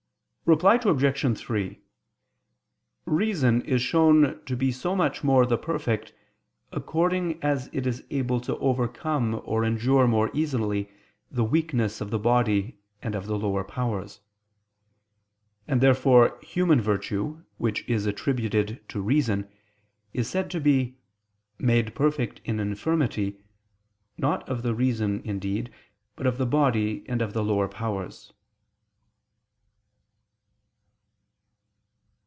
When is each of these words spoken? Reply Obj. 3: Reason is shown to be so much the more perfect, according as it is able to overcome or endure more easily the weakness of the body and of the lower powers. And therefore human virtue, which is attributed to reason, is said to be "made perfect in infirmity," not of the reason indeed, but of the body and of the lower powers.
Reply 0.43 0.75
Obj. 0.83 1.37
3: 1.39 1.79
Reason 3.05 3.61
is 3.61 3.81
shown 3.81 4.43
to 4.43 4.57
be 4.57 4.69
so 4.69 4.97
much 4.97 5.21
the 5.21 5.25
more 5.27 5.45
perfect, 5.47 6.11
according 6.73 7.41
as 7.41 7.69
it 7.71 7.87
is 7.87 8.03
able 8.09 8.41
to 8.41 8.57
overcome 8.57 9.39
or 9.45 9.63
endure 9.63 10.07
more 10.09 10.29
easily 10.33 10.91
the 11.31 11.45
weakness 11.45 12.01
of 12.01 12.09
the 12.09 12.19
body 12.19 12.79
and 13.01 13.15
of 13.15 13.27
the 13.27 13.37
lower 13.37 13.63
powers. 13.63 14.19
And 15.69 15.79
therefore 15.79 16.37
human 16.43 16.81
virtue, 16.81 17.43
which 17.57 17.87
is 17.87 18.05
attributed 18.05 18.83
to 18.89 18.99
reason, 19.01 19.49
is 20.11 20.27
said 20.27 20.51
to 20.51 20.59
be 20.59 20.97
"made 21.59 21.95
perfect 21.95 22.41
in 22.43 22.59
infirmity," 22.59 23.39
not 24.17 24.49
of 24.49 24.63
the 24.63 24.75
reason 24.75 25.21
indeed, 25.23 25.71
but 26.17 26.27
of 26.27 26.37
the 26.37 26.45
body 26.47 27.05
and 27.07 27.21
of 27.21 27.31
the 27.31 27.43
lower 27.43 27.69
powers. 27.69 28.33